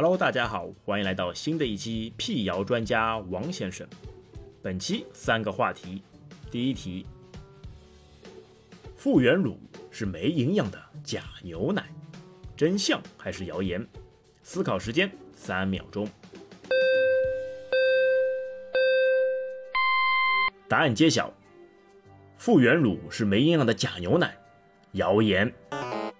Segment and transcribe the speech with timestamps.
[0.00, 3.84] Hello，大家好，欢迎来到新的一期辟谣专家王先生。
[4.62, 6.04] 本期三个话题，
[6.52, 7.04] 第一题：
[8.94, 9.58] 复原乳
[9.90, 11.84] 是没营养的假牛奶，
[12.56, 13.84] 真相还是谣言？
[14.44, 16.08] 思考时间三秒钟。
[20.68, 21.34] 答案揭晓：
[22.36, 24.38] 复原乳是没营养的假牛奶，
[24.92, 25.52] 谣言。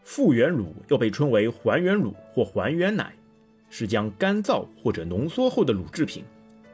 [0.02, 3.14] 复原乳又被称为还原乳或还原奶，
[3.70, 6.24] 是将干燥或者浓缩后的乳制品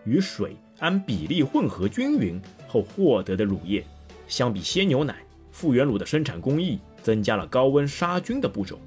[0.05, 3.85] 与水按比例混合均匀后获得的乳液。
[4.27, 5.17] 相比鲜牛奶，
[5.53, 8.79] 复原乳的生产工艺增加了高温杀菌的步骤，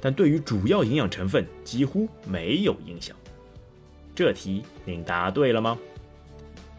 [0.00, 3.16] 但对于主要营养成分几乎没有影响。
[4.14, 5.78] 这题您答对了吗？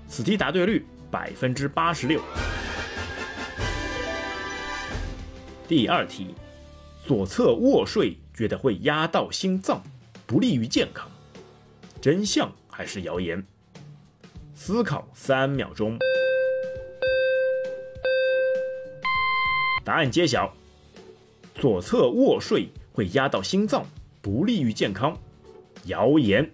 [0.08, 2.22] 此题答对率百分之八十六。
[5.68, 6.36] 第二题。
[7.04, 9.82] 左侧卧睡觉得会压到心脏，
[10.32, 11.12] 不利于健康，
[12.00, 13.44] 真相还是谣言？
[14.56, 16.00] 思考三秒钟，
[19.84, 20.54] 答案揭晓：
[21.54, 23.86] 左侧卧睡会压到心脏，
[24.22, 25.20] 不利于健康，
[25.88, 26.50] 谣言。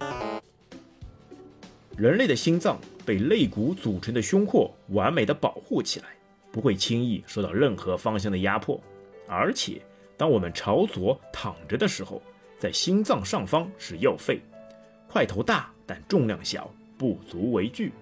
[1.96, 6.06] 人类的心脏被肋骨组成的胸廓完美的保护起来，
[6.50, 8.80] 不会轻易受到任何方向的压迫，
[9.28, 9.80] 而且。
[10.16, 12.20] 当我们朝左躺着的时候，
[12.58, 14.40] 在心脏上方是右肺，
[15.06, 17.92] 块头大但重量小，不足为惧。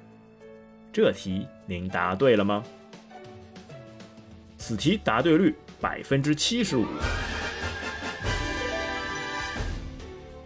[0.90, 2.64] 这题您答对了吗？
[4.56, 6.86] 此题答对率百分之七十五。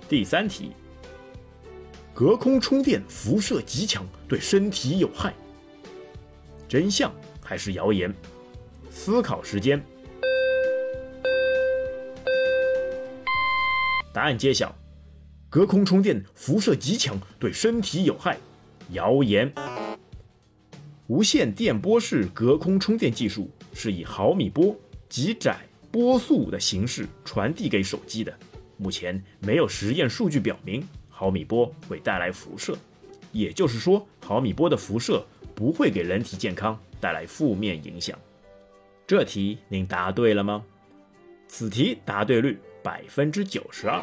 [0.09, 0.73] 第三题，
[2.13, 5.33] 隔空充电辐射极强，对身体有害，
[6.69, 7.13] 真相
[7.45, 8.13] 还是谣言？
[8.91, 9.81] 思考时间。
[14.13, 14.75] 答案揭晓：
[15.49, 18.37] 隔空充电辐射极强，对身体有害。
[18.91, 19.53] 谣言。
[21.07, 24.77] 无线电波式隔空充电技术是以毫米波
[25.09, 25.59] 极窄
[25.91, 28.33] 波速的形式传递给手机的。
[28.77, 32.77] 目前没有实验数据表明毫米波会带来辐射，
[33.33, 38.19] 也就是说，毫米波的辐射不会给人体健康带来负面影响。
[39.07, 40.65] 这题您答对了吗？
[41.47, 42.59] 此题答对率。
[42.83, 44.01] 百分之九十二。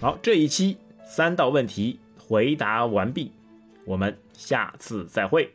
[0.00, 0.76] 好，这一期
[1.06, 3.32] 三道问题回答完毕，
[3.84, 5.50] 我们下次再会。